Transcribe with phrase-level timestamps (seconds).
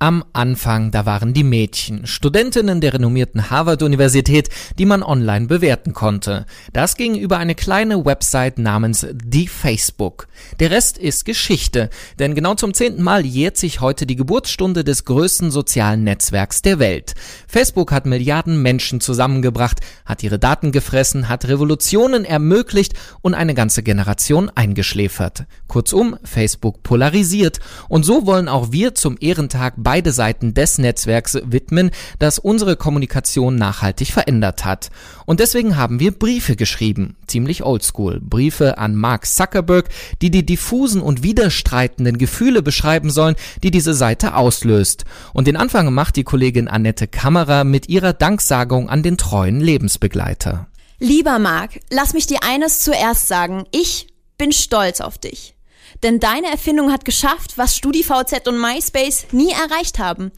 [0.00, 6.46] Am Anfang, da waren die Mädchen, Studentinnen der renommierten Harvard-Universität, die man online bewerten konnte.
[6.72, 10.28] Das ging über eine kleine Website namens The Facebook.
[10.60, 11.90] Der Rest ist Geschichte,
[12.20, 16.78] denn genau zum zehnten Mal jährt sich heute die Geburtsstunde des größten sozialen Netzwerks der
[16.78, 17.14] Welt.
[17.48, 23.82] Facebook hat Milliarden Menschen zusammengebracht, hat ihre Daten gefressen, hat Revolutionen ermöglicht und eine ganze
[23.82, 25.46] Generation eingeschläfert.
[25.66, 27.58] Kurzum, Facebook polarisiert.
[27.88, 33.56] Und so wollen auch wir zum Ehrentag beide Seiten des Netzwerks widmen, das unsere Kommunikation
[33.56, 34.90] nachhaltig verändert hat.
[35.24, 39.88] Und deswegen haben wir Briefe geschrieben, ziemlich oldschool, Briefe an Mark Zuckerberg,
[40.20, 45.06] die die diffusen und widerstreitenden Gefühle beschreiben sollen, die diese Seite auslöst.
[45.32, 50.66] Und den Anfang macht die Kollegin Annette Kammerer mit ihrer Danksagung an den treuen Lebensbegleiter.
[50.98, 53.64] Lieber Mark, lass mich dir eines zuerst sagen.
[53.70, 55.54] Ich bin stolz auf dich.
[56.02, 60.30] Denn deine Erfindung hat geschafft, was StudiVZ und MySpace nie erreicht haben.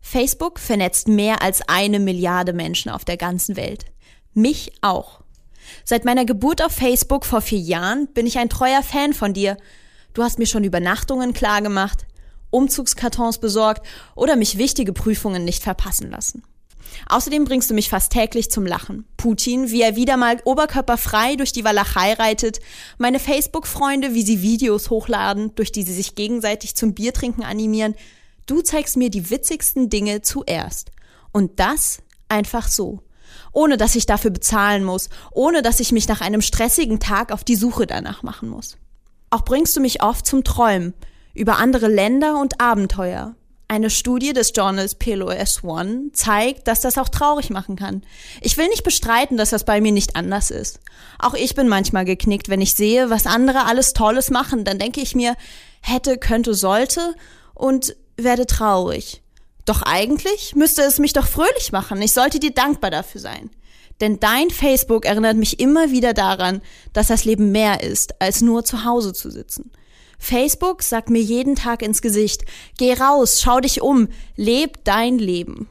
[0.00, 3.86] Facebook vernetzt mehr als eine Milliarde Menschen auf der ganzen Welt.
[4.34, 5.20] Mich auch.
[5.84, 9.56] Seit meiner Geburt auf Facebook vor vier Jahren bin ich ein treuer Fan von dir.
[10.14, 12.06] Du hast mir schon Übernachtungen klargemacht,
[12.50, 16.42] Umzugskartons besorgt oder mich wichtige Prüfungen nicht verpassen lassen.
[17.08, 19.04] Außerdem bringst du mich fast täglich zum Lachen.
[19.16, 22.60] Putin, wie er wieder mal oberkörperfrei durch die Walachei reitet,
[22.98, 27.94] meine Facebook-Freunde, wie sie Videos hochladen, durch die sie sich gegenseitig zum Biertrinken animieren.
[28.46, 30.90] Du zeigst mir die witzigsten Dinge zuerst.
[31.32, 33.02] Und das einfach so.
[33.52, 37.44] Ohne dass ich dafür bezahlen muss, ohne dass ich mich nach einem stressigen Tag auf
[37.44, 38.76] die Suche danach machen muss.
[39.30, 40.94] Auch bringst du mich oft zum Träumen
[41.34, 43.34] über andere Länder und Abenteuer,
[43.68, 48.02] eine Studie des Journals PLOS One zeigt, dass das auch traurig machen kann.
[48.40, 50.78] Ich will nicht bestreiten, dass das bei mir nicht anders ist.
[51.18, 54.64] Auch ich bin manchmal geknickt, wenn ich sehe, was andere alles Tolles machen.
[54.64, 55.34] Dann denke ich mir,
[55.80, 57.14] hätte, könnte, sollte
[57.54, 59.22] und werde traurig.
[59.64, 62.00] Doch eigentlich müsste es mich doch fröhlich machen.
[62.00, 63.50] Ich sollte dir dankbar dafür sein.
[64.00, 66.60] Denn dein Facebook erinnert mich immer wieder daran,
[66.92, 69.72] dass das Leben mehr ist, als nur zu Hause zu sitzen.
[70.18, 72.44] Facebook sagt mir jeden Tag ins Gesicht,
[72.78, 75.68] geh raus, schau dich um, leb dein Leben.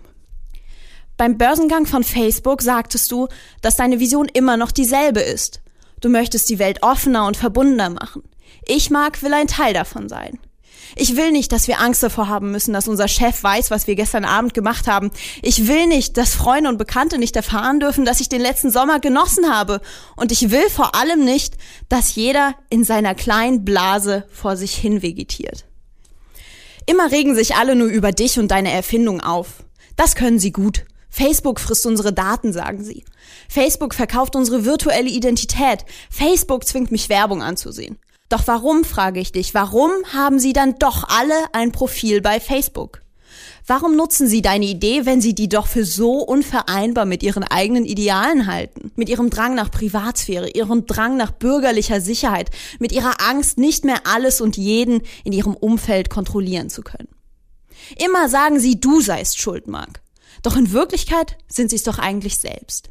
[1.17, 3.27] Beim Börsengang von Facebook sagtest du,
[3.61, 5.61] dass deine Vision immer noch dieselbe ist.
[6.01, 8.23] Du möchtest die Welt offener und verbundener machen.
[8.67, 10.39] Ich mag, will ein Teil davon sein.
[10.95, 13.95] Ich will nicht, dass wir Angst davor haben müssen, dass unser Chef weiß, was wir
[13.95, 15.11] gestern Abend gemacht haben.
[15.41, 18.99] Ich will nicht, dass Freunde und Bekannte nicht erfahren dürfen, dass ich den letzten Sommer
[18.99, 19.81] genossen habe.
[20.15, 21.55] Und ich will vor allem nicht,
[21.89, 25.65] dass jeder in seiner kleinen Blase vor sich hin vegetiert.
[26.85, 29.63] Immer regen sich alle nur über dich und deine Erfindung auf.
[29.95, 30.85] Das können sie gut.
[31.09, 33.05] Facebook frisst unsere Daten, sagen sie.
[33.47, 35.85] Facebook verkauft unsere virtuelle Identität.
[36.09, 37.97] Facebook zwingt mich Werbung anzusehen.
[38.29, 43.01] Doch warum, frage ich dich, warum haben sie dann doch alle ein Profil bei Facebook?
[43.67, 47.85] Warum nutzen sie deine Idee, wenn sie die doch für so unvereinbar mit ihren eigenen
[47.85, 48.91] Idealen halten?
[48.95, 54.01] Mit ihrem Drang nach Privatsphäre, ihrem Drang nach bürgerlicher Sicherheit, mit ihrer Angst, nicht mehr
[54.05, 57.09] alles und jeden in ihrem Umfeld kontrollieren zu können.
[57.97, 60.01] Immer sagen sie, du seist schuld, Mark.
[60.43, 62.89] Doch in Wirklichkeit sind sie es doch eigentlich selbst.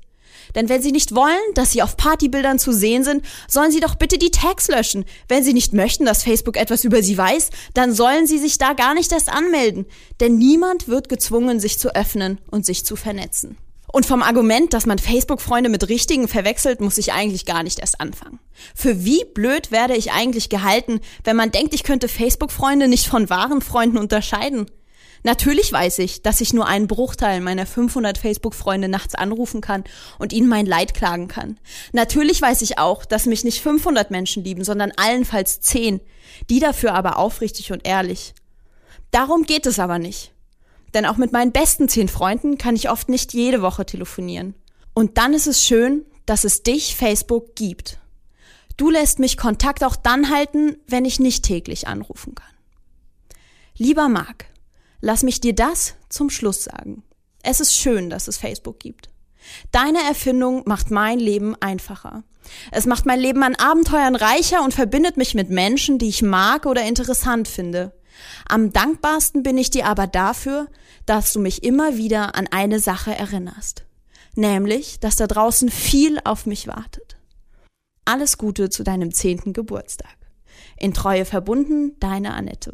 [0.54, 3.94] Denn wenn Sie nicht wollen, dass Sie auf Partybildern zu sehen sind, sollen Sie doch
[3.94, 5.04] bitte die Tags löschen.
[5.28, 8.72] Wenn Sie nicht möchten, dass Facebook etwas über Sie weiß, dann sollen Sie sich da
[8.72, 9.86] gar nicht erst anmelden.
[10.20, 13.56] Denn niemand wird gezwungen, sich zu öffnen und sich zu vernetzen.
[13.94, 18.00] Und vom Argument, dass man Facebook-Freunde mit richtigen verwechselt, muss ich eigentlich gar nicht erst
[18.00, 18.40] anfangen.
[18.74, 23.30] Für wie blöd werde ich eigentlich gehalten, wenn man denkt, ich könnte Facebook-Freunde nicht von
[23.30, 24.66] wahren Freunden unterscheiden?
[25.26, 29.82] Natürlich weiß ich, dass ich nur einen Bruchteil meiner 500 Facebook-Freunde nachts anrufen kann
[30.18, 31.58] und ihnen mein Leid klagen kann.
[31.92, 36.00] Natürlich weiß ich auch, dass mich nicht 500 Menschen lieben, sondern allenfalls 10.
[36.50, 38.34] Die dafür aber aufrichtig und ehrlich.
[39.12, 40.32] Darum geht es aber nicht.
[40.92, 44.54] Denn auch mit meinen besten 10 Freunden kann ich oft nicht jede Woche telefonieren.
[44.92, 47.98] Und dann ist es schön, dass es dich, Facebook, gibt.
[48.76, 52.46] Du lässt mich Kontakt auch dann halten, wenn ich nicht täglich anrufen kann.
[53.76, 54.46] Lieber Marc,
[55.04, 57.02] Lass mich dir das zum Schluss sagen.
[57.42, 59.10] Es ist schön, dass es Facebook gibt.
[59.70, 62.24] Deine Erfindung macht mein Leben einfacher.
[62.72, 66.64] Es macht mein Leben an Abenteuern reicher und verbindet mich mit Menschen, die ich mag
[66.64, 67.92] oder interessant finde.
[68.48, 70.68] Am dankbarsten bin ich dir aber dafür,
[71.04, 73.84] dass du mich immer wieder an eine Sache erinnerst.
[74.36, 77.18] Nämlich, dass da draußen viel auf mich wartet.
[78.06, 80.16] Alles Gute zu deinem zehnten Geburtstag.
[80.78, 82.72] In Treue verbunden, deine Annette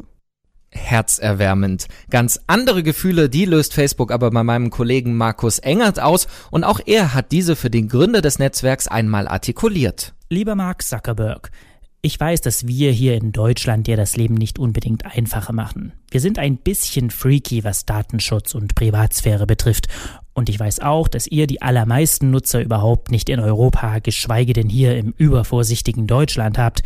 [0.91, 1.87] herzerwärmend.
[2.09, 6.79] Ganz andere Gefühle, die löst Facebook aber bei meinem Kollegen Markus Engert aus und auch
[6.85, 10.13] er hat diese für den Gründer des Netzwerks einmal artikuliert.
[10.29, 11.51] Lieber Mark Zuckerberg,
[12.03, 15.93] ich weiß, dass wir hier in Deutschland dir das Leben nicht unbedingt einfacher machen.
[16.09, 19.87] Wir sind ein bisschen freaky, was Datenschutz und Privatsphäre betrifft.
[20.33, 24.67] Und ich weiß auch, dass ihr die allermeisten Nutzer überhaupt nicht in Europa, geschweige denn
[24.67, 26.81] hier im übervorsichtigen Deutschland habt.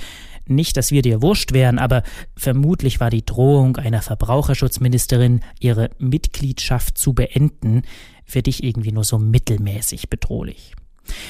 [0.48, 2.04] Nicht, dass wir dir wurscht wären, aber
[2.36, 7.84] vermutlich war die Drohung einer Verbraucherschutzministerin, ihre Mitgliedschaft zu beenden,
[8.26, 10.74] für dich irgendwie nur so mittelmäßig bedrohlich.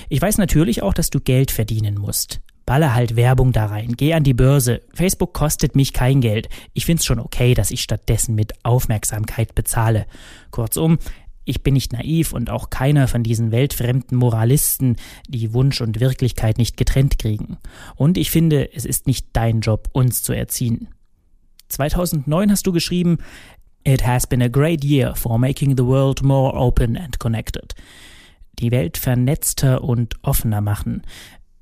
[0.09, 2.41] Ich weiß natürlich auch, dass du Geld verdienen musst.
[2.65, 4.81] Balle halt Werbung da rein, geh an die Börse.
[4.93, 6.49] Facebook kostet mich kein Geld.
[6.73, 10.07] Ich find's schon okay, dass ich stattdessen mit Aufmerksamkeit bezahle.
[10.49, 10.97] Kurzum,
[11.45, 14.97] ich bin nicht naiv und auch keiner von diesen weltfremden Moralisten,
[15.29, 17.57] die Wunsch und Wirklichkeit nicht getrennt kriegen.
[17.95, 20.89] Und ich finde, es ist nicht dein Job, uns zu erziehen.
[21.69, 23.19] 2009 hast du geschrieben,
[23.87, 27.75] It has been a great year for making the world more open and connected.
[28.57, 31.03] Die Welt vernetzter und offener machen.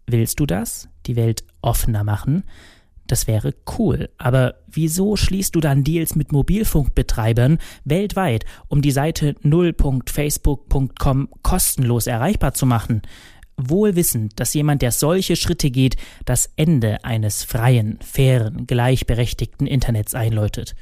[0.08, 0.88] Willst du das?
[1.06, 2.46] Die Welt offener machen?
[3.08, 4.10] Das wäre cool.
[4.18, 12.54] Aber wieso schließt du dann Deals mit Mobilfunkbetreibern weltweit, um die Seite 0.facebook.com kostenlos erreichbar
[12.54, 13.02] zu machen?
[13.58, 15.96] Wohl wissend, dass jemand, der solche Schritte geht,
[16.26, 20.76] das Ende eines freien, fairen, gleichberechtigten Internets einläutet.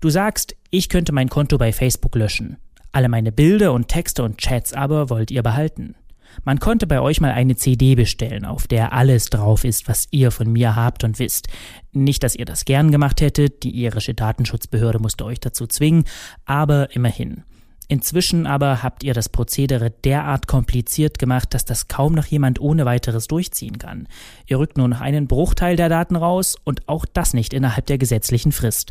[0.00, 2.58] Du sagst, ich könnte mein Konto bei Facebook löschen.
[2.92, 5.96] Alle meine Bilder und Texte und Chats aber wollt ihr behalten.
[6.44, 10.30] Man konnte bei euch mal eine CD bestellen, auf der alles drauf ist, was ihr
[10.30, 11.48] von mir habt und wisst.
[11.92, 16.04] Nicht, dass ihr das gern gemacht hättet, die irische Datenschutzbehörde musste euch dazu zwingen,
[16.44, 17.44] aber immerhin.
[17.88, 22.84] Inzwischen aber habt ihr das Prozedere derart kompliziert gemacht, dass das kaum noch jemand ohne
[22.84, 24.08] weiteres durchziehen kann.
[24.46, 27.98] Ihr rückt nur noch einen Bruchteil der Daten raus und auch das nicht innerhalb der
[27.98, 28.90] gesetzlichen Frist.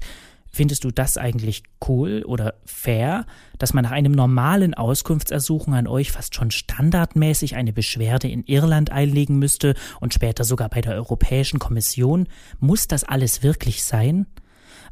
[0.56, 3.26] Findest du das eigentlich cool oder fair,
[3.58, 8.90] dass man nach einem normalen Auskunftsersuchen an euch fast schon standardmäßig eine Beschwerde in Irland
[8.90, 12.30] einlegen müsste und später sogar bei der Europäischen Kommission?
[12.62, 14.28] Muss das alles wirklich sein?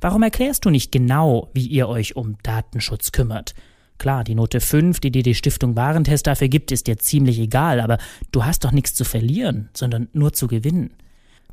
[0.01, 3.55] Warum erklärst du nicht genau, wie ihr euch um Datenschutz kümmert?
[3.99, 7.79] Klar, die Note 5, die dir die Stiftung Warentest dafür gibt, ist dir ziemlich egal,
[7.79, 7.99] aber
[8.33, 10.89] du hast doch nichts zu verlieren, sondern nur zu gewinnen.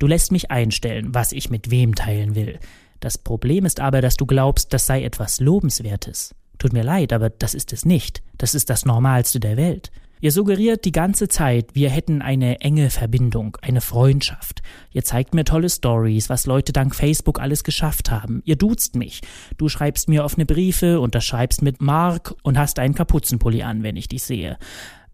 [0.00, 2.58] Du lässt mich einstellen, was ich mit wem teilen will.
[3.00, 6.34] Das Problem ist aber, dass du glaubst, das sei etwas Lobenswertes.
[6.58, 8.22] Tut mir leid, aber das ist es nicht.
[8.36, 9.90] Das ist das Normalste der Welt.
[10.22, 14.60] Ihr suggeriert die ganze Zeit, wir hätten eine enge Verbindung, eine Freundschaft.
[14.92, 18.42] Ihr zeigt mir tolle Stories, was Leute dank Facebook alles geschafft haben.
[18.44, 19.22] Ihr duzt mich.
[19.56, 24.08] Du schreibst mir offene Briefe, unterschreibst mit Mark und hast einen Kapuzenpulli an, wenn ich
[24.08, 24.58] dich sehe.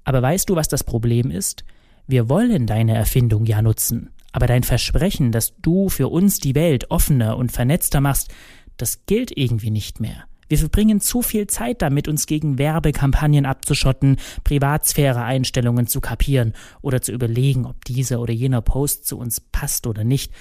[0.03, 1.65] Aber weißt du, was das Problem ist?
[2.09, 4.11] Wir wollen deine Erfindung ja nutzen.
[4.37, 8.29] Aber dein Versprechen, dass du für uns die Welt offener und vernetzter machst,
[8.77, 10.25] das gilt irgendwie nicht mehr.
[10.47, 16.53] Wir verbringen zu viel Zeit damit, uns gegen Werbekampagnen abzuschotten, Privatsphäre-Einstellungen zu kapieren
[16.83, 20.35] oder zu überlegen, ob dieser oder jener Post zu uns passt oder nicht.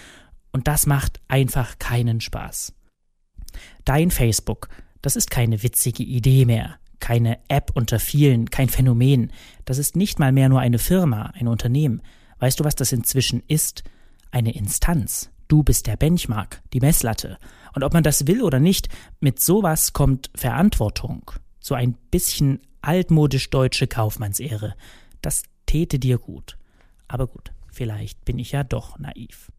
[0.52, 2.74] Und das macht einfach keinen Spaß.
[3.86, 4.68] Dein Facebook,
[5.02, 9.32] das ist keine witzige Idee mehr, keine App unter vielen, kein Phänomen.
[9.64, 12.02] Das ist nicht mal mehr nur eine Firma, ein Unternehmen.
[12.46, 13.84] Weißt du, was das inzwischen ist?
[14.30, 15.32] Eine Instanz.
[15.48, 17.40] Du bist der Benchmark, die Messlatte.
[17.74, 18.88] Und ob man das will oder nicht,
[19.20, 21.32] mit sowas kommt Verantwortung.
[21.60, 24.76] So ein bisschen altmodisch deutsche Kaufmannsehre.
[25.24, 26.60] Das täte dir gut.
[27.08, 29.52] Aber gut, vielleicht bin ich ja doch naiv.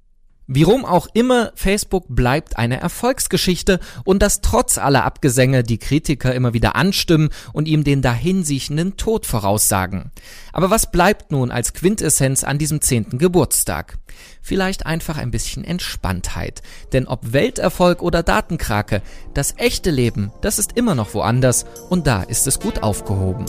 [0.48, 6.32] Wie rum auch immer, Facebook bleibt eine Erfolgsgeschichte und das trotz aller Abgesänge, die Kritiker
[6.34, 10.12] immer wieder anstimmen und ihm den dahinsiechenden Tod voraussagen.
[10.52, 13.98] Aber was bleibt nun als Quintessenz an diesem zehnten Geburtstag?
[14.40, 16.62] Vielleicht einfach ein bisschen Entspanntheit.
[16.92, 19.02] Denn ob Welterfolg oder Datenkrake,
[19.34, 23.46] das echte Leben, das ist immer noch woanders und da ist es gut aufgehoben.